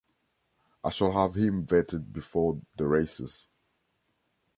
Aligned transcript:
I 0.83 0.89
shall 0.89 1.11
have 1.11 1.35
him 1.35 1.63
vetted 1.67 2.11
before 2.11 2.59
the 2.75 2.87
races. 2.87 3.45